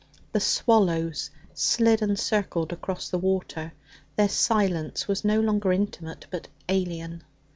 The 0.31 0.39
swallows 0.39 1.29
slid 1.53 2.01
and 2.01 2.17
circled 2.17 2.73
across 2.73 3.07
the 3.07 3.19
water; 3.19 3.71
their 4.15 4.29
silence 4.29 5.07
was 5.07 5.23
no 5.23 5.39
longer 5.39 5.71
intimate, 5.71 6.25
but 6.31 6.47
alien. 6.67 7.21